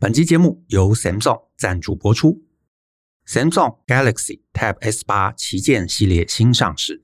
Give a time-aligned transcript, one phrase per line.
[0.00, 2.44] 本期节目由 Samsung 赞助播出。
[3.26, 7.02] Samsung Galaxy Tab S 八旗舰系列新上市，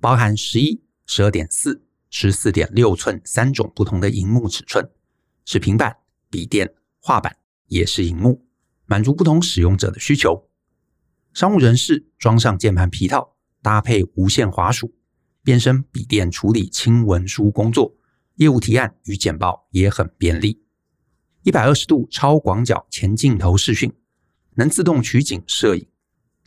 [0.00, 4.90] 包含十一、十二点四、十四点六寸三种不同的荧幕尺寸，
[5.44, 7.36] 是平板、笔电、画板，
[7.68, 8.44] 也是荧幕，
[8.86, 10.48] 满足不同使用者的需求。
[11.32, 14.92] 商务人士装上键盘皮套，搭配无线滑鼠，
[15.44, 17.94] 变身笔电处理轻文书工作，
[18.34, 20.63] 业务提案与简报也很便利。
[21.44, 23.92] 一百二十度超广角前镜头视讯，
[24.54, 25.86] 能自动取景摄影，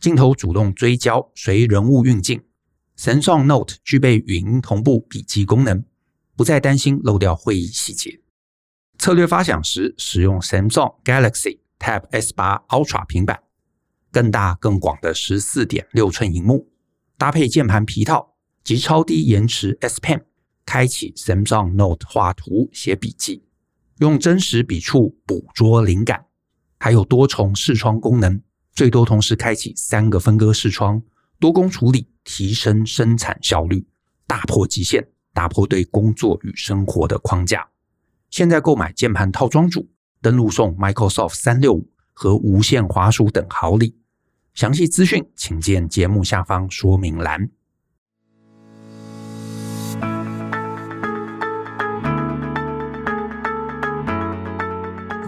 [0.00, 2.42] 镜头主动追焦随人物运镜。
[2.96, 5.84] Samsung Note 具备语音同步笔记功能，
[6.34, 8.18] 不再担心漏掉会议细节。
[8.98, 13.40] 策略发想时使用 Samsung Galaxy Tab S8 Ultra 平板，
[14.10, 16.72] 更大更广的十四点六寸荧幕，
[17.16, 18.34] 搭配键盘皮套
[18.64, 20.24] 及超低延迟 S Pen，
[20.66, 23.44] 开启 Samsung Note 画图写笔记。
[23.98, 26.24] 用真实笔触捕捉灵感，
[26.78, 28.40] 还有多重视窗功能，
[28.72, 31.02] 最多同时开启三个分割视窗，
[31.40, 33.84] 多工处理，提升生产效率，
[34.26, 37.68] 打破极限，打破对工作与生活的框架。
[38.30, 39.88] 现在购买键盘套装组，
[40.22, 43.96] 登录送 Microsoft 三六五和无线滑鼠等好礼。
[44.54, 47.50] 详细资讯请见节目下方说明栏。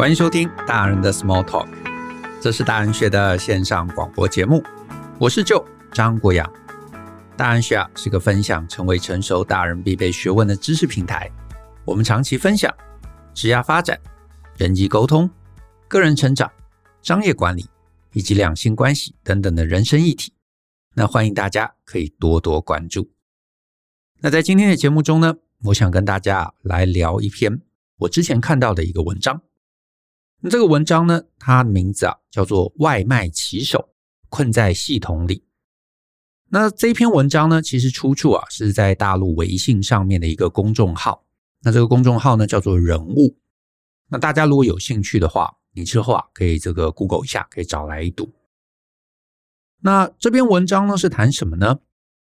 [0.01, 1.69] 欢迎收听大人的 Small Talk，
[2.41, 4.65] 这是大人学的线上广播节目。
[5.19, 5.62] 我是 Joe
[5.93, 6.51] 张国阳。
[7.37, 11.31] 大人学啊是个分享成为成熟大人必备学问的知识平台。
[11.84, 12.75] 我们长期分享
[13.34, 14.01] 职业发展、
[14.56, 15.28] 人际沟通、
[15.87, 16.51] 个人成长、
[17.03, 17.69] 商业管理
[18.15, 20.33] 以及两性关系等等的人生议题。
[20.95, 23.11] 那欢迎大家可以多多关注。
[24.21, 25.34] 那在今天的节目中呢，
[25.65, 27.61] 我想跟大家来聊一篇
[27.98, 29.43] 我之前看到的一个文章。
[30.43, 33.91] 那这个文章呢，它的名字啊叫做《外卖骑手
[34.29, 35.39] 困在系统里》。
[36.49, 41.25] 那这篇文章呢，其实出处啊是在大陆微信上面的一个公众号。
[41.62, 43.37] 那这个公众号呢叫做“人物”。
[44.09, 48.33] 那大家如果有兴趣的话，你之后啊可以这个 Google 一下，可以找来一读。
[49.83, 51.81] 那这篇文章呢是谈什么呢？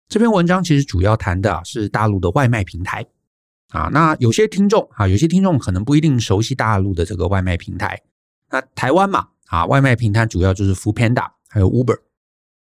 [0.09, 3.07] 这篇文章其实主要谈的是大陆的外卖平台。
[3.69, 8.01] 啊，那有些听众啊，有些听众可能不一定熟悉大陆的这个外卖平台。
[8.51, 11.99] 那台湾嘛，啊，外卖平台主要就是 Foodpanda 还有 Uber。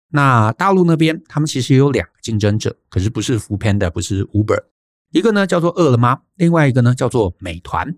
[0.09, 4.65] 那大陆那边，他们其实有两个竞争者，可是不是 Foodpanda，不是 Uber，
[5.11, 7.97] 一个呢叫做饿了么，另外一个呢叫做美团。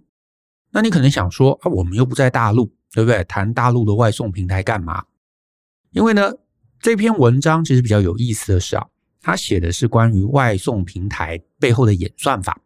[0.70, 3.22] 那你可能想说啊，我们又不在大陆，对不对？
[3.24, 5.04] 谈大陆的外送平台干嘛？
[5.90, 6.32] 因为呢，
[6.80, 8.86] 这篇文章其实比较有意思的是啊，
[9.20, 12.60] 他写的是关于外送平台背后的演算法。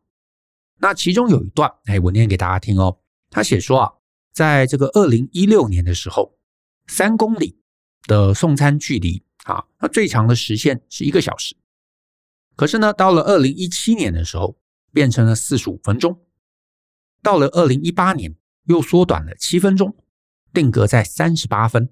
[0.79, 2.99] 那其中有一段，哎，我念给大家听哦。
[3.31, 3.93] 他写说啊，
[4.33, 6.37] 在这个二零一六年的时候，
[6.87, 7.59] 三公里
[8.07, 11.57] 的送餐距离啊，那最长的时限是一个小时。
[12.57, 14.59] 可是呢，到了二零一七年的时候，
[14.93, 16.21] 变成了四十五分钟。
[17.23, 18.35] 到了二零一八年，
[18.67, 19.97] 又缩短了七分钟，
[20.53, 21.89] 定格在三十八分。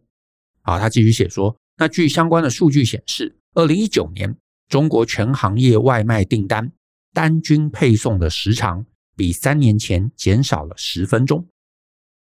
[0.62, 4.36] 啊，他继续写说，那据相关的数据显示，二零一九年
[4.68, 6.72] 中国全行业外卖订单。
[7.14, 8.84] 单均配送的时长
[9.16, 11.48] 比三年前减少了十分钟，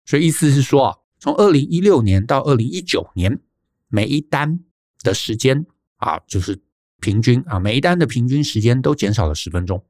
[0.05, 3.39] 所以意思是说啊，从二零一六年到二零一九年，
[3.87, 4.59] 每一单
[4.99, 5.65] 的时间
[5.97, 6.61] 啊，就是
[7.01, 9.83] 平均啊，每一单的平均时间都减少了十分钟。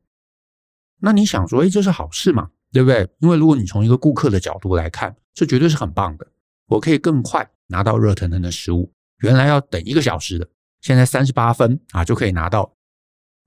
[1.00, 3.08] 那你想说，哎，这是好事嘛，对不对？
[3.20, 6.26] 因为如果你从一个顾客的角度来看，这绝对是很棒的。
[6.68, 10.48] 我可以更快拿到热腾腾的食物，原来要等一个小时的，
[10.82, 12.74] 现在三十八分啊就可以拿到。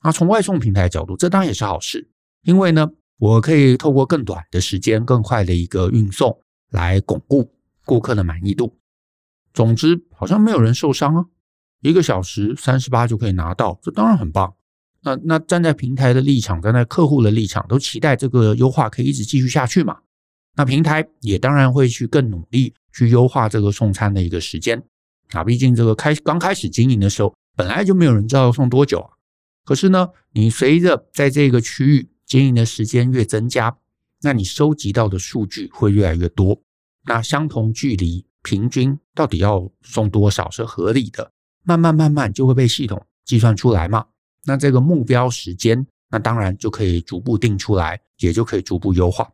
[0.03, 2.09] 那从外送平台的角度，这当然也是好事，
[2.43, 6.41] 因为呢，我可以透过更短的时间、更快的一个运送
[6.71, 7.53] 来巩固
[7.85, 8.77] 顾客的满意度。
[9.55, 11.25] 总之，好像没有人受伤啊，
[11.81, 14.55] 一个小时三十八就可以拿到，这当然很棒。
[15.01, 19.99] 那那站在平台的立场，站在客户的立场，都期待这个优化可以一直继续下去嘛。
[20.57, 24.83] 那平台也当然会去更努力去优化这个送餐的一个时间
[25.31, 29.11] 啊，毕竟这个开刚开始经营的时候，本来就没有人知道要送多久啊。
[29.65, 33.77] 可是呢，你随着在这个区域经营的时间越增加，
[34.23, 36.61] 那你收集到的数据会越来越多。
[37.05, 41.33] 那相同距离平均到底要送多少是合理的？
[41.65, 44.07] 慢慢慢慢就会被系统计算出来嘛。
[44.45, 49.31] 那这个目标时间，那当然就可以逐步定出来，也就可以逐步优化。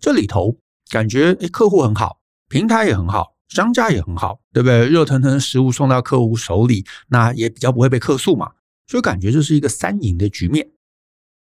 [0.00, 0.56] 这里头
[0.90, 4.88] 感觉诶，客户很好，平台也很好，商家也很好，对不对？
[4.88, 8.52] 热腾腾的食物送到客户手里，那也比较不会被客诉嘛。
[8.88, 10.72] 所以感觉这是一个三赢的局面，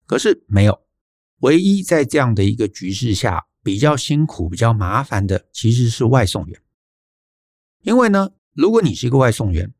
[0.07, 0.79] 可是没有，
[1.43, 6.61] 唯一在这样的一个局势下比较辛苦、比较麻烦的其实是外送员，
[7.83, 9.73] 因为呢，如果你是一个外送员，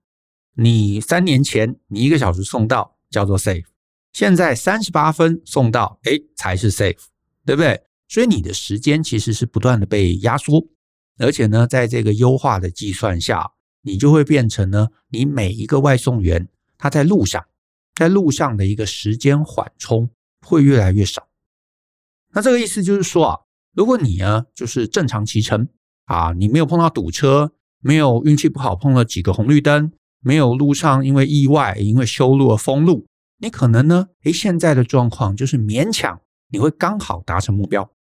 [0.55, 3.65] 你三年前你一个小时送到叫做 safe，
[4.13, 6.99] 现在三十八分送到，哎，才是 safe，
[7.47, 7.81] 对不对？
[8.09, 10.67] 所以你的时间其实是不断的被压缩，
[11.19, 17.45] 而且呢，在这个优化的计算下，你就会变成呢，你每一个外送员他在路上，
[17.95, 20.11] 在路上的一个时间缓冲
[20.41, 21.29] 会越来越少。
[22.33, 23.39] 那这个意思就是说啊，
[23.75, 25.69] 如果你呢就是正常骑乘
[26.07, 33.07] 啊，你没有碰到堵车，没有运气不好碰了几个红绿灯，没有路上因为意外因为修路而封路，
[33.39, 37.91] 你可能呢，诶，现在的状况就是勉强你会刚好达成目标。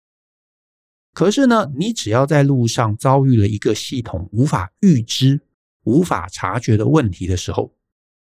[1.14, 5.42] 可是呢，你只要在路上遭遇了一个系统无法预知、
[5.84, 7.74] 无法察觉的问题的时候，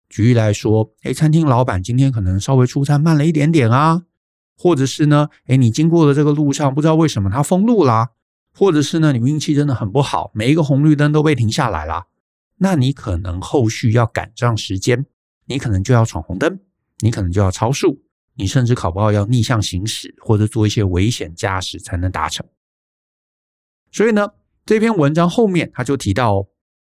[0.09, 4.03] 举例来说，诶，餐厅老板今天可能稍微出餐慢了一点点啊，
[4.57, 8.09] 或者是呢，诶，你经过的这个路上不知道为什么它封路啦，
[8.53, 12.07] 或者是呢，你运气真的很不好，每一个红绿灯都被停下来了，
[12.57, 15.05] 那你可能后续要赶上时间，
[15.45, 16.59] 你可能就要闯红灯，
[16.99, 18.01] 你可能就要超速，
[18.33, 22.45] 你甚至考不好要逆向行驶或者做一些危险驾驶才能达成。
[23.91, 24.29] 所以呢，
[24.65, 26.47] 这篇文章后面他就提到哦，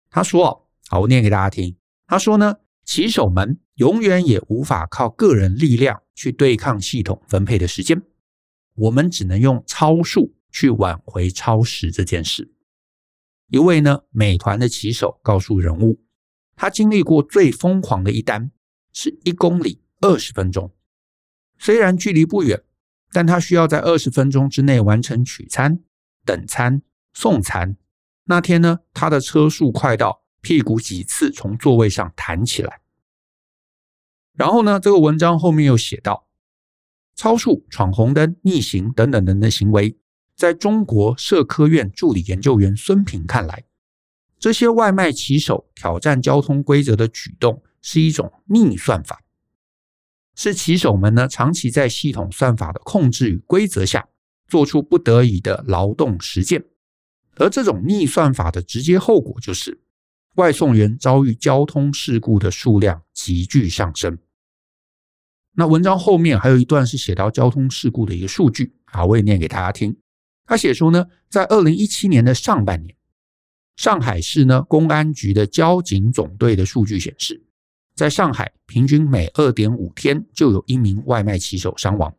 [0.09, 1.75] 他说：“好，我念给大家听。
[2.07, 2.55] 他说呢，
[2.87, 8.01] 骑手们永远也无法靠个人力量去对抗系统分配的时间，
[8.75, 12.53] 我们只能用超速去挽回超时这件事。”
[13.51, 15.99] 一位呢，美团的骑手告诉人物，
[16.55, 18.51] 他经历过最疯狂的一单
[18.93, 20.73] 是一公里二十分钟，
[21.59, 22.63] 虽然距离不远，
[23.11, 25.83] 但他需要在二十分钟之内完成取餐。
[26.23, 26.81] 等餐、
[27.13, 27.75] 送餐
[28.23, 32.79] 那天呢，他的车速快到屁股几次从座位上弹起来。
[34.33, 36.25] 然后呢，这个文章后面又写到：
[37.17, 39.97] 超速、闯红灯、逆行等等等等行为，
[40.37, 43.65] 在中国社科院助理研究员孙平看来，
[44.39, 49.21] 这些外卖骑手挑战交通规则的举动是一种逆算法，
[50.33, 54.07] 是骑手们呢长期在系统算法的控制与规则下。
[54.47, 56.63] 做出不得已的劳动实践，
[57.35, 59.81] 而这种逆算法的直接后果就是，
[60.37, 64.17] 外送员遭遇交通事故的数量急剧上升。
[65.53, 69.97] 那文章后面还有一段是写到交通事故的一个数据啊，我也念给大家听。
[70.45, 72.95] 他写说呢，在二零一七年的上半年，
[73.75, 77.43] 上海市呢公安局的交警总队的数据显示，
[77.95, 82.15] 在上海平均每二点五天就有一名外卖骑手伤亡。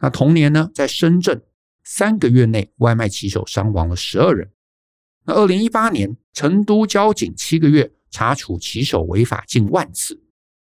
[0.00, 1.42] 那同年呢，在深圳。
[1.84, 4.48] 三个月内，外卖骑手伤亡了十二人。
[5.24, 10.20] 那二零一八年，成都交警七个月查处骑手违法近万次，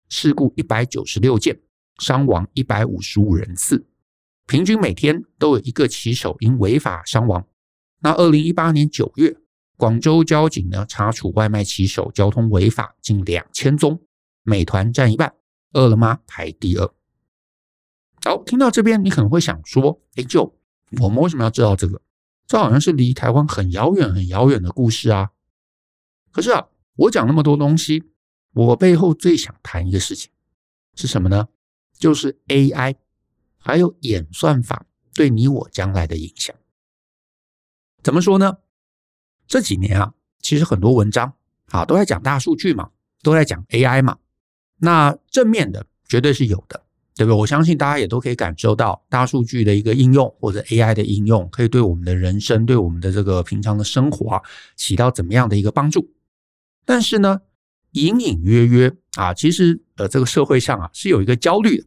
[0.09, 1.59] 事故一百九十六件，
[1.99, 3.87] 伤亡一百五十五人次，
[4.47, 7.47] 平均每天都有一个骑手因违法伤亡。
[8.01, 9.37] 那二零一八年九月，
[9.77, 14.01] 广州交警呢查处外卖骑手交通违法近两千宗，
[14.43, 15.33] 美团占一半，
[15.73, 16.93] 饿了么排第二。
[18.23, 20.57] 好，听到这边，你可能会想说：“哎，就。”
[20.99, 22.01] 我们为什么要知道这个？
[22.51, 25.31] 这好像是离台湾很遥远、很遥远的故事啊！
[26.33, 26.67] 可是啊，
[26.97, 28.11] 我讲那么多东西，
[28.51, 30.29] 我背后最想谈一个事情
[30.93, 31.47] 是什么呢？
[31.97, 32.97] 就是 AI
[33.57, 36.53] 还有演算法对你我将来的影响。
[38.03, 38.57] 怎么说呢？
[39.47, 41.33] 这几年啊，其实很多文章
[41.67, 42.91] 啊都在讲大数据嘛，
[43.23, 44.17] 都在讲 AI 嘛。
[44.79, 46.83] 那正面的绝对是有的。
[47.15, 47.37] 对不对？
[47.37, 54.41] 我相信大家也都可以感受到大数据的一个应用，或者 AI 的应用，可以对我们的人生、对我们的这个平常的生活啊，
[54.75, 56.09] 起到怎么样的一个帮助。
[56.85, 57.41] 但是呢，
[57.91, 61.85] 隐隐约约啊，其实呃，这个社会上啊是有一个焦虑的。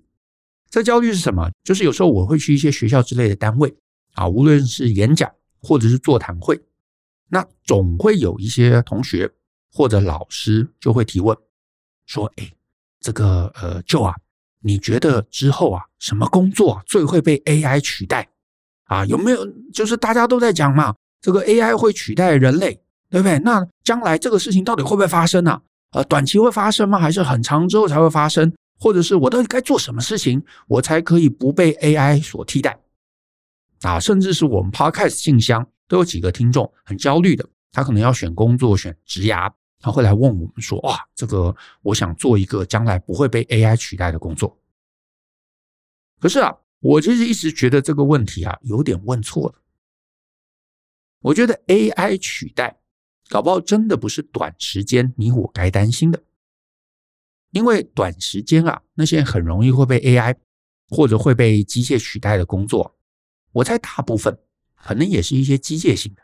[0.71, 1.51] 这焦虑是什么？
[1.63, 3.75] 就是有时候我会去一些学校之类的单位
[4.15, 6.61] 啊，无论是演讲或者是座谈会，
[7.29, 9.31] 那总会有一些同学
[9.73, 11.37] 或者老师就会提问
[12.07, 12.53] 说：“哎，
[13.01, 14.15] 这个呃，Joe 啊。”
[14.65, 18.27] 你觉得之后啊，什么工作最会被 AI 取代
[18.87, 19.05] 啊？
[19.05, 22.81] 有没有就是大家都在讲嘛，这个 AI 会取代人类，
[23.11, 23.39] 对不对？
[23.41, 25.61] 那将来这个事情到底会不会发生呢？
[25.93, 26.99] 呃，短期会发生吗？
[26.99, 28.51] 还是很长之后才会发生？
[28.81, 32.79] 或者是我到底该做什么事情，我才可以不被 AI 所替代？
[33.83, 39.53] 啊，甚至是我们 Podcast 信箱都有几个听众很焦虑的，他可能要选工作，选职涯。
[39.85, 44.59] 他会来问我们说：“哇，这个我想做一个将来不会被 AI 取代的工作。”
[46.19, 49.61] 可是啊，我其实一直觉得这个问题啊有点问错了。
[51.21, 52.81] 我觉得 AI 取代，
[53.29, 56.23] 搞不好真的不是短时间你我该担心的，
[57.51, 60.35] 因为短时间啊那些很容易会被 AI
[60.89, 62.97] 或者会被机械取代的工作，
[63.53, 64.39] 我猜大部分
[64.77, 66.23] 可能也是一些机械性的、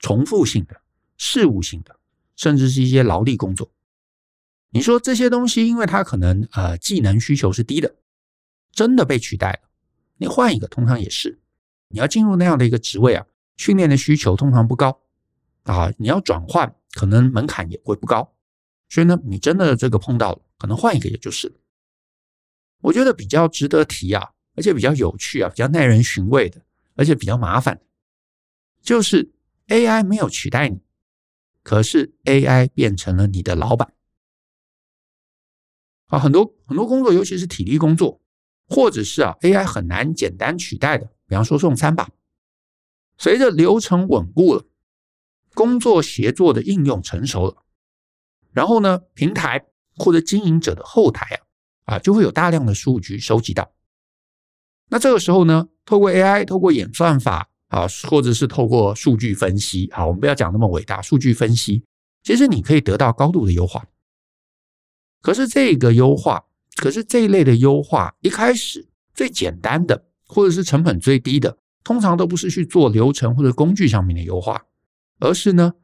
[0.00, 0.82] 重复性的、
[1.16, 1.99] 事务性的，
[2.40, 3.70] 甚至是一些劳力工作。
[4.70, 7.96] 你说这些东西，因为它可能呃技能需求是低的，
[8.72, 9.68] 真的被取代了。
[10.16, 11.38] 你换一个，通常也是。
[11.88, 13.26] 你要进入那样的一个职位啊，
[13.58, 15.02] 训练的需求通常不高
[15.64, 15.92] 啊。
[15.98, 18.32] 你要转换，可能门槛也会不高。
[18.88, 21.54] 所以呢，你真的这个碰到了，可能换一个也就是了。
[22.80, 26.62] 我觉得比较值得提啊，而且比较有趣啊，比较耐人寻味的，
[26.94, 27.78] 而且比较麻烦，
[28.80, 29.30] 就是
[29.68, 30.80] AI 没有取代你，
[31.62, 33.92] 可是 AI 变成了你的老板。
[36.06, 38.20] 啊，很多很多工作，尤其是体力工作，
[38.68, 42.10] 或者是啊 AI 很难简单取代的，比方说送餐吧。
[43.16, 44.64] 随着流程稳固了，
[45.54, 47.62] 工作协作的应用成熟了，
[48.50, 53.72] 然后呢，平台或者经营者的后台啊啊就会有大量的数据收集到。
[54.88, 61.84] 那这个时候呢，透过 AI，透过演算法啊，或者是透过数据分析，好，我们不要讲那么伟大，数据分析，
[62.22, 63.86] 其实你可以得到高度的优化。
[65.22, 66.44] 可是这个优化，
[66.76, 74.66] 可是这一类的优化，一开始最简单的，或者是成本最低的，通常都不是去做流程或者工具上面的优化，
[75.20, 75.74] 而是呢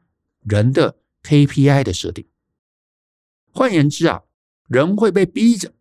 [0.41, 2.27] 人的 KPI 的设定。
[3.53, 4.23] 换言之啊，
[4.67, 5.73] 人会被逼着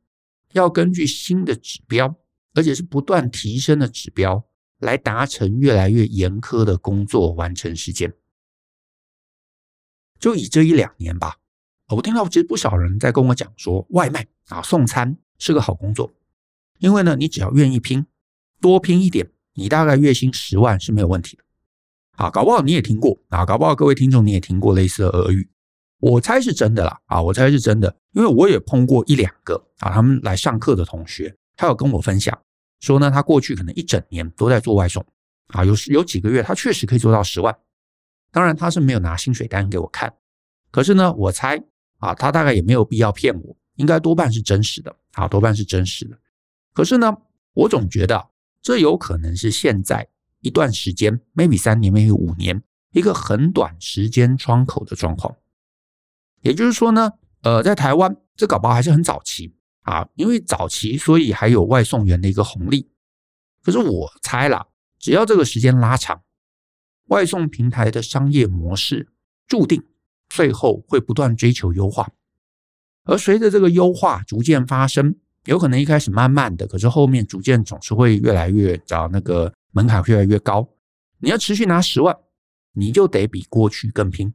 [0.53, 2.15] 要根据新的指标，
[2.55, 4.45] 而且是不断提升的指标，
[4.78, 8.12] 来达成越来越严苛的工作完成时间。
[10.18, 11.37] 就以这一两年吧。
[11.88, 16.12] 我听到其实不少人在跟我讲说，外卖啊送餐是个好工作，
[16.78, 18.04] 因为呢，你只要愿意拼，
[18.61, 21.45] 多拼一点，你大概月薪十万是没有问题的。
[22.16, 25.49] 啊，搞不好你也听过啊，搞不好各位听众你也听过类似的耳语，
[26.00, 32.37] 我猜是真的啦啊，我猜是真的，因为我也碰过一两个啊，他们来上课的同学，他有跟我分享
[32.80, 35.04] 说呢，他过去可能一整年都在做外送
[35.49, 37.56] 啊，有有几个月他确实可以做到十万，
[38.30, 40.14] 当然他是没有拿薪水单给我看，
[40.71, 41.62] 可是呢，我猜。
[41.99, 46.18] 啊，他大概也没有必要骗我，应该多半是真实的，啊，多半是真实的。
[46.75, 47.11] 可是呢，
[47.54, 48.28] 我总觉得
[48.61, 50.06] 这有可能是现在
[50.42, 55.35] 一段时间，maybe 三年，maybe 五年，一个很短时间窗口的状况。
[56.42, 59.56] 也就是说呢，呃，在台湾这搞不好还是很早期
[59.87, 62.90] 啊，因为早期，所以还有外送员的一个红利。
[63.62, 64.66] 可是我猜啦，
[64.99, 66.23] 只要这个时间拉长，
[67.07, 69.09] 外送平台的商业模式
[69.49, 69.83] 注定。
[70.28, 72.11] 最后会不断追求优化，
[73.05, 75.14] 而随着这个优化逐渐发生，
[75.45, 80.69] 有可能一开始慢慢的，可是后面逐渐总是会越来越找那个门槛越来越高。
[81.21, 82.14] 你要持续拿十万，
[82.73, 84.35] 你就得比过去更拼，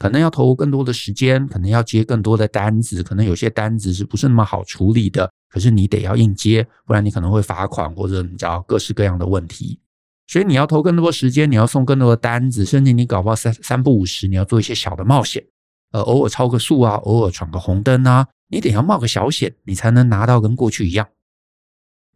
[0.00, 9.78] 可能要投入更多的时间，可能要接更多的单子，可能有些单子是不是那么好处理的，可是你得要硬接，不然你可能会罚款或者你知道各式各样的问题。
[10.26, 15.44] 所以你要投更多时间，你要送更多的单子，甚至你搞不好三三不五时，你要做一些小的冒险，
[15.92, 21.06] 呃，偶尔超个速啊，偶尔闯个红灯啊，你得要冒个小险，你才能拿到跟过去一样。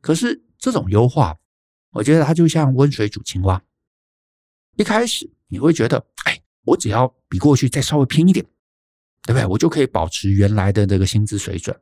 [0.00, 1.36] 可是这种优化，
[1.92, 3.62] 我觉得它就像温水煮青蛙。
[4.76, 8.44] 一开始你会觉得，哎，我只要比过去再稍微拼一点，
[9.22, 9.46] 对不对？
[9.46, 11.78] 我就可以保持原来的这个薪资水准。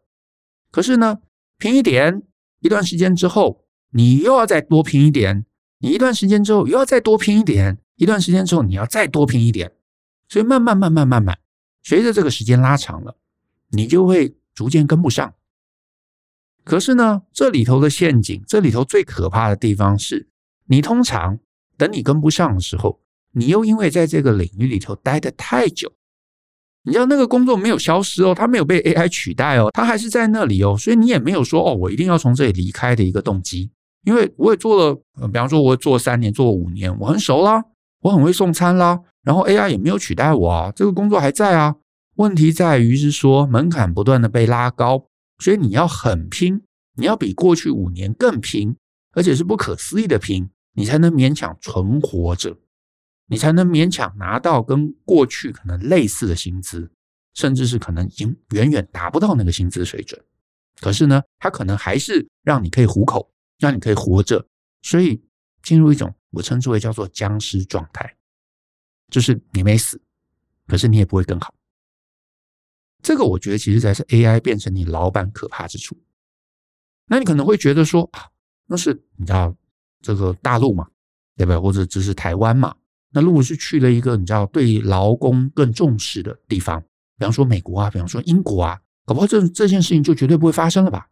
[0.70, 1.20] 可是呢，
[1.58, 2.22] 拼一点，
[2.60, 5.46] 一段时间之后，你又要再多拼一点。
[5.78, 9.72] 你一段时间之后又要再多拼一点，一段时间之后你要再多拼一点，
[10.28, 11.36] 所以慢慢慢慢慢慢，
[11.82, 13.16] 随着这个时间拉长了，
[13.70, 15.34] 你就会逐渐跟不上。
[16.62, 20.28] 可是呢，这里头的陷阱，这里头最可怕的地方是，
[20.66, 21.40] 你通常
[21.76, 23.01] 等你跟不上的时候，
[23.32, 25.92] 你又因为在这个领域里头待得太久，
[26.84, 33.70] 你知道那个工作没有消失哦，它没有被 AI 取代哦，它还是在那里哦，所以你也没有说哦，我一定要从这里离开的一个动机。
[34.04, 34.94] 因为我也做了，
[35.28, 37.62] 比方说，我做三年，做五年，我很熟啦，
[38.00, 41.76] 我很会送餐啦，然后 AI 也没有取代我啊，这个工作还在啊。
[42.16, 45.06] 问题在于是说门槛不断的被拉高，
[45.38, 46.60] 所以你要很拼，
[46.96, 48.74] 你要比过去五年更拼，
[49.12, 52.56] 而且是不可思议的拼，你才能勉强存活着，
[53.26, 56.90] 你才能勉强拿到跟过去可能类似的薪资，
[57.34, 60.22] 甚至是可能已经远远达不到那个薪资水准。
[60.80, 63.28] 可是呢，它可能还是让你可以糊口。
[63.58, 64.44] 让你可以活着，
[64.80, 65.22] 所以
[65.62, 68.16] 进入一种我称之为叫做僵尸状态，
[69.08, 70.02] 就是你没死，
[70.66, 71.54] 可是你也不会更好。
[73.04, 75.96] 这个我觉得其实才是 AI 变成你老板可怕之处。
[77.06, 78.26] 那你可能会觉得说啊，
[78.66, 79.56] 那是你知道
[80.00, 80.90] 这个大陆嘛，
[81.36, 81.58] 对不对？
[81.60, 82.74] 或者只是台湾嘛？
[83.12, 86.80] 那如果是去了一个你知道对劳工更重视的地方，
[87.18, 91.08] 比方说美国啊，比方说英国啊，搞不好这这件事情就绝对不会发生了吧？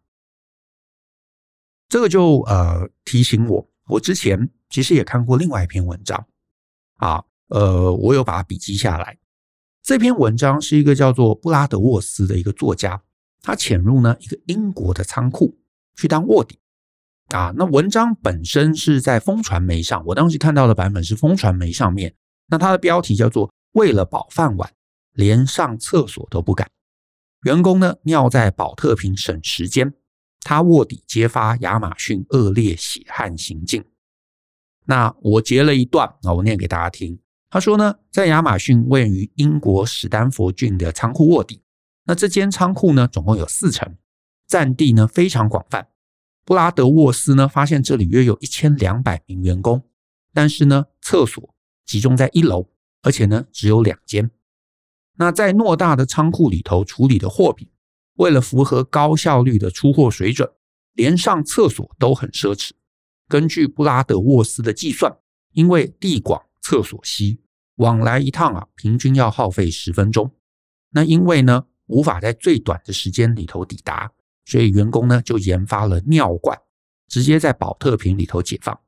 [1.87, 6.25] 这个就呃提醒我我之前其实也看过另外一篇文章，
[6.97, 9.17] 啊，呃，我有把它笔记下来。
[9.83, 13.03] 这篇文章是一个叫做布拉德沃斯的一个作家，
[13.41, 15.57] 他潜入呢一个英国的仓库
[15.95, 16.57] 去当卧底。
[17.33, 22.13] 啊，那文章本身是在风传媒上，我当时看到的版本是风传媒上面。
[22.47, 24.69] 那它的标题叫做“为了保饭碗，
[25.13, 26.69] 连上厕所都不敢”。
[27.43, 29.93] 员工呢尿在宝特瓶省时间，
[30.41, 33.83] 他卧底揭发亚马逊恶劣血汗行径。
[34.85, 37.17] 那我截了一段啊，我念给大家听。
[37.49, 41.61] 他说呢，在亚马逊位于英国史丹佛郡的仓库卧底。
[42.05, 43.95] 那这间仓库呢，总共有四层，
[44.47, 45.87] 占地呢非常广泛。
[46.43, 49.83] 布拉德沃斯呢，发现这里约有一千两百名员工，
[50.33, 51.53] 但是呢，厕所
[51.85, 52.67] 集中在一楼，
[53.03, 54.31] 而且呢，只有两间。
[55.17, 57.69] 那在偌大的仓库里头处理的货品，
[58.15, 60.49] 为了符合高效率的出货水准，
[60.93, 62.71] 连上厕所都很奢侈。
[63.27, 65.15] 根据布拉德沃斯的计算，
[65.53, 67.39] 因为地广厕所稀，
[67.75, 70.31] 往来一趟啊，平均要耗费十分钟。
[70.89, 74.11] 那因为呢，无法在最短的时间里头抵达。
[74.45, 76.57] 所以员工呢就研发了尿罐，
[77.07, 78.79] 直接在保特瓶里头解放。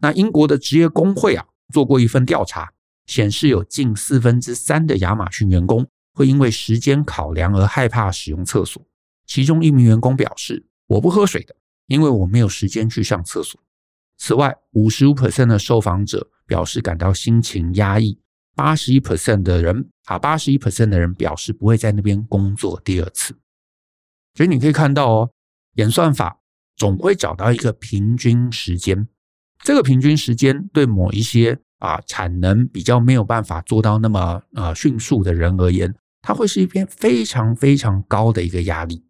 [0.00, 2.72] 那英国的职业工会啊做过一份调查，
[3.06, 8.82] 显示有近四分之三的亚马逊员工会因为时间考量而害怕使用厕所。
[9.26, 11.54] 其中一名员工表示：“我不喝水的，
[11.86, 13.60] 因为我没有时间去上厕所。”
[14.16, 18.18] 此外，五十五 percent 的受访者表示感到心情压抑，
[18.56, 23.36] 八十一 percent 的人啊，八十一 percent 的人表示不会在那边工作第二次。
[24.38, 25.30] 所以你可以看到哦，
[25.74, 26.38] 演算法
[26.76, 29.08] 总会找到一个平均时间。
[29.64, 35.92] 这个平均时间对某一些啊产能比较没有办法做到那么啊迅速的人而言，
[36.22, 39.04] 它会是一篇非常非常高的一个压力。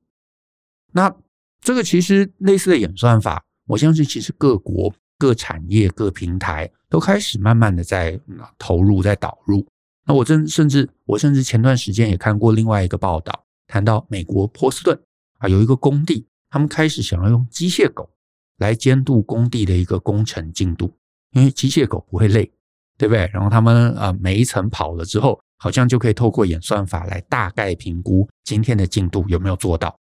[0.94, 1.14] 那
[1.60, 8.18] 这个其实类似的演算法，我相信其实各国、各产业、各平台都开始慢慢的在
[8.58, 9.66] 投入、在导入。
[10.06, 14.98] 那我真甚至我甚至前段时间也看过另外一个报道，谈到美国波士顿。
[15.38, 18.10] 啊，有一个工地，他们开始想要用机械狗
[18.58, 20.96] 来监督工地的一个工程进度，
[21.32, 22.52] 因为机械狗不会累，
[22.96, 23.30] 对不对？
[23.32, 29.96] 然后他们啊，每一层跑了之后，好像就可以透过演算法来大概评估今天的进度有没有做到。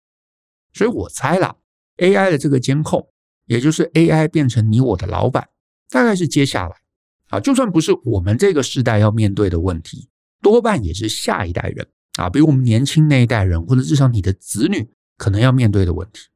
[0.72, 1.54] 所以我猜啦
[1.98, 3.08] ，AI 的这个监控，
[3.46, 5.48] 也就是 AI 变成你我的老板，
[5.88, 6.76] 大概是接下来
[7.28, 10.08] 啊，就算不是我们这个时代要面对的问题，
[10.42, 11.86] 多半也是下一代人
[12.18, 14.88] 啊，比如我们年轻那一代人，或者至少你的子女。
[15.18, 16.28] 可能要面对的问题。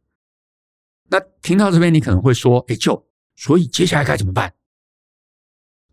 [1.09, 4.53] 那听到这边，你可能会说：“哎，就所以接下来该怎么办？”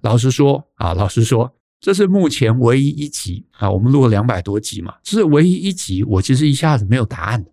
[0.02, 7.52] 老实说啊，老实说，这是目前唯一一集啊，我们录了两百多集嘛，这是唯一一集，我其实一下子没有答案的。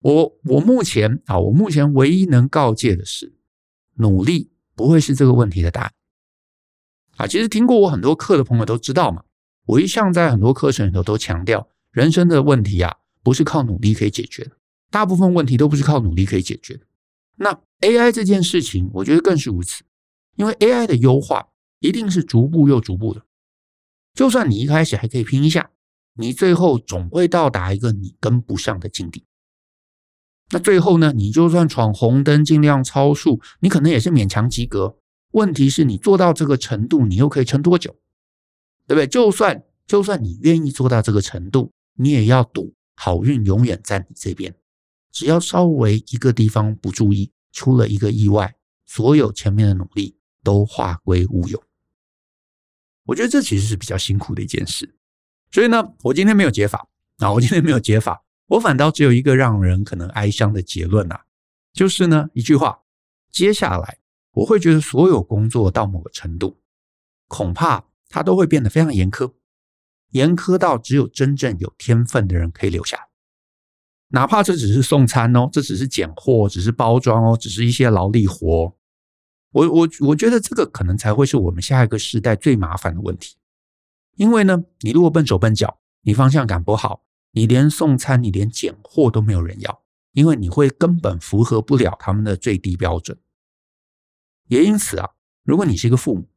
[0.00, 3.34] 我我目前啊，我目前唯一能告诫的是，
[3.96, 5.92] 努力不会是这个问题的答案。
[7.18, 9.22] 啊，其实听过我很多课的朋友都知道嘛，
[9.66, 12.96] 我一向在很多课程里头都强调，人生的问题啊。
[13.22, 14.52] 不是靠努力可以解决的，
[14.90, 16.86] 大部分问题都不是靠努力可以解决的。
[17.36, 19.82] 那 AI 这件事情，我觉得更是如此，
[20.36, 21.48] 因为 AI 的优化
[21.80, 23.22] 一定是逐步又逐步的。
[24.14, 25.70] 就算你一开始还可以拼一下，
[26.14, 29.24] 你最后总会到达一个你跟不上的境地。
[30.50, 34.98] 那最后呢，你就算闯红灯，尽量超速，你可能也是勉强及格。
[35.30, 37.96] 问题是你做到这个程度，你又可以撑多久？
[38.86, 39.06] 对不对？
[39.06, 42.74] 就算就算你愿意做到这个程度，你也要赌。
[42.94, 44.54] 好运永远在你这边，
[45.10, 48.54] 只要稍微一个地方不注意，出了一个意外，
[48.86, 51.62] 所有前面的努力都化归乌有。
[53.04, 54.94] 我觉得这其实是比较辛苦的一件事。
[55.50, 61.24] 所以呢，我今天没有解法啊，我今天没有解法，我反倒只有一个让人可能哀伤的结论啊，
[61.72, 62.82] 就是呢，一句话，
[63.30, 63.98] 接下来
[64.32, 66.60] 我会觉得所有工作到某个程度，
[67.28, 69.32] 恐怕它都会变得非常严苛。
[70.12, 73.08] 严苛到只有真正有天分的人可以留下，
[74.08, 78.76] 哪怕这只是送餐哦，这只是拣货，只是包装哦，只是一些劳力活。
[79.52, 83.36] 我我我觉得这个可能才会是我们下一个时代最麻烦的问题。
[84.16, 93.18] 因为呢，你如果笨手笨脚，你方向感不好，你连送餐，你连拣货都没有人要，因为你会根本符合不了他们的最低标准。
[94.48, 95.10] 也因此啊，
[95.42, 96.28] 如果你是一个父母，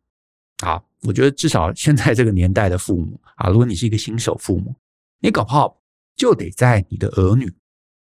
[0.63, 4.75] 啊，我觉得至少现在这个年代的父母啊，如果你是一个新手父母，
[5.19, 5.79] 你搞不好
[6.15, 7.51] 就得在你的儿女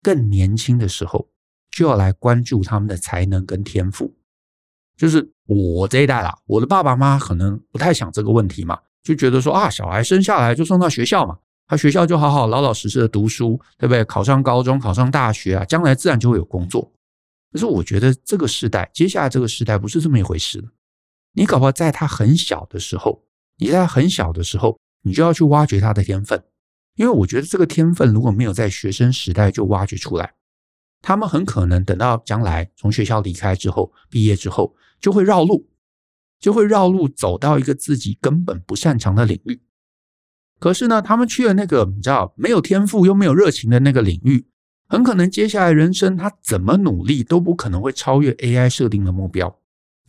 [0.01, 1.29] 更年轻的时候
[1.71, 4.13] 就要来关注他们的才能跟天赋。
[4.97, 14.03] 就是我这一代啦，我的爸爸妈妈可能不太想这个问题嘛，就觉得说啊，小孩生下来就送到学校嘛，他学校就好好老老实实的读书，对不对？
[14.03, 16.91] 考上高中，考上大学啊，将来自然就会有工作。
[17.51, 20.63] 可是我觉得这个时代，接下来这个时代不是这么一回事。
[21.33, 23.23] 你搞不好在他很小的时候，
[23.57, 26.43] 你在很小的时候，你就要去挖掘他的天分，
[26.95, 30.33] 因为我觉得这个天分如果没有在学生时代就挖掘出来，
[31.01, 35.69] 他们很可能等到将来从学校离开之后，毕业之后就会绕路，
[36.39, 39.61] 就会绕路走到一个自己根本不擅长的领域。
[40.59, 44.45] 可是呢，他们去了那个你知道没有天赋又没有热情的那个领域。
[44.91, 49.59] 很可能接下来人生他怎么努力都不可能会超越 AI 设定的目标。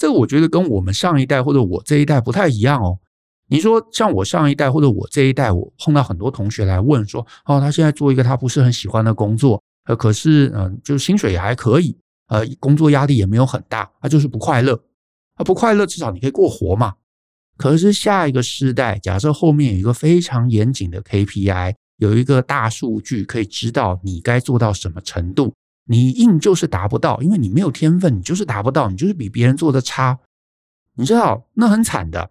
[0.01, 2.99] 这个我觉得跟我们上一代或者我这一代不太一样哦。
[3.49, 11.95] 你说像我上一代或者我这一代，我碰到很多同学来问说，哦，他现在做一个他不是很喜欢的工作，呃，可是嗯，就是薪水也还可以，
[12.29, 14.81] 呃，工作压力也没有很大，他就是不快乐。
[15.37, 16.95] 他不快乐，至少你可以过活嘛。
[17.59, 21.75] 可是下一个世代，假设后面有一个非常严谨的 KPI。
[21.99, 25.53] 有一个大数据可以知道你该做到什么程度，
[25.91, 30.21] 你硬就是达不到，因为你没有天分，你就是达不到，你就是比别人做的差，
[30.95, 32.31] 你知道那很惨的。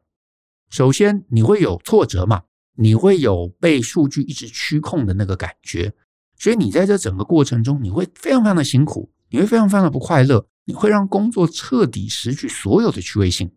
[0.69, 2.43] 首先你会有挫折嘛，
[2.77, 5.91] 你会有被数据一直驱控的那个感觉，
[6.37, 13.51] 所以你在这整个过程中你会非常非常的辛苦，你会非常非常的不快乐，你会让工作彻底失去所有的趣味性。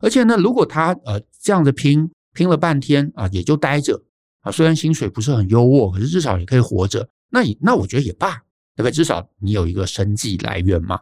[0.00, 4.02] 而且呢，如果他呃这样子拼拼了半天啊，也就待着。
[4.40, 7.10] 啊，虽然薪水不是很优渥，可是至少也可以活着。
[7.28, 8.42] 那也那我觉得也罢，
[8.78, 8.92] 对不对？
[8.92, 11.00] 至少你有一个生计来源嘛。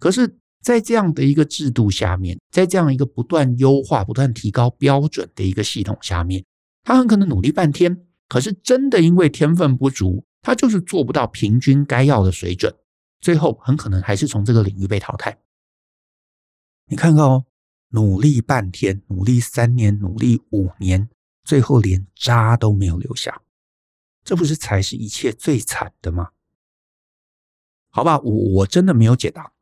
[0.00, 6.44] 可是，在这样的一个制度下面，在这样一个不断优化、不断提高标准的一个系统下面，
[6.82, 12.74] 他很可能努力半天，可是真的因为天分不足，他就是做不到平均该要的水准，
[13.20, 15.38] 最后很可能还是从这个领域被淘汰。
[16.88, 17.46] 你看看哦，
[17.90, 21.08] 努力半天，努力三年，努力五年。
[21.44, 23.42] 最后连渣都没有留下，
[24.22, 26.30] 这不是才是一切最惨的吗？
[27.94, 29.52] 好吧，我我真的没有解答。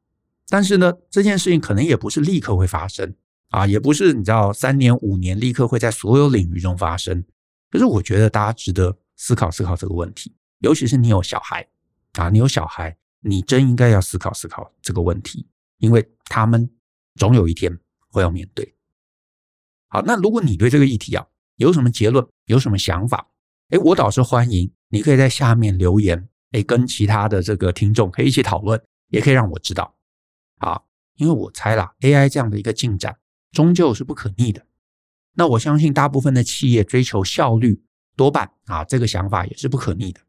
[0.48, 3.14] 但是呢，这件事情可能也不是立刻会发生
[3.50, 7.24] 啊，也不是你知道三年五年立刻会在所有领域中发生。
[7.70, 11.66] 可是我觉得大家值得思考思考这个问题，尤其是你有小孩
[12.12, 15.46] 啊，你有小孩，你真应该要思考思考这个问题，
[15.78, 16.70] 因为他们
[17.16, 17.76] 总有一天
[18.08, 18.74] 会要面对。
[19.88, 22.24] 好，那如果你对这个议题啊，有什么结论？
[22.46, 23.28] 有什么想法？
[23.70, 29.94] 哎，我倒是欢迎你可以在下面留言，哎，跟其他的这个听众可以一起讨论，也可以让我知道。
[30.58, 30.86] 好，
[31.16, 33.16] 因为我猜啦，AI 这样的一个进展
[33.52, 34.66] 终究是不可逆的。
[35.34, 37.82] 那我相信大部分的企业追求效率，
[38.16, 40.20] 多半啊，这个想法也是不可逆的。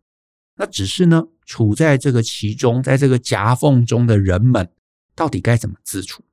[0.55, 4.71] 那只是呢，处在这个其中，在这个夹缝中的人们，
[5.15, 6.23] 到底该怎么自处？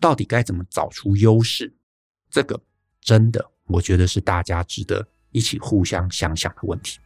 [0.00, 1.74] 到底该怎么找出优势？
[2.30, 2.60] 这个
[3.00, 3.50] 真的。
[3.68, 7.00] 我觉得是大家值得一起互相想想的问题。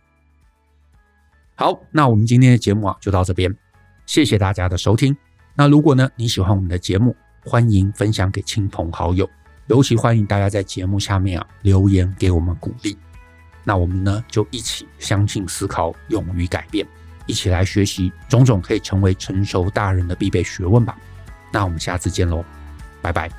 [1.61, 3.55] 好，那我们今天的节目啊就到这边，
[4.07, 5.14] 谢谢大家的收听。
[5.55, 9.29] 那如果呢你喜欢我们的节目，欢迎分享给亲朋好友，
[9.66, 12.96] 尤其欢迎大家在节目下面啊留言给我们鼓励。
[13.62, 16.87] 那我们呢就一起相信、思考、勇于改变，
[17.27, 20.96] 一起来学习种种可以成为成熟大人的必备学问吧。
[21.53, 22.42] 那我们下次见喽，
[23.03, 23.31] 拜拜。